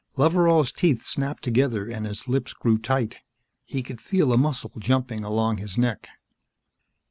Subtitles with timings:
[0.17, 3.17] Loveral's teeth snapped together and his lips grew tight.
[3.65, 6.09] He could feel a muscle jumping along his neck.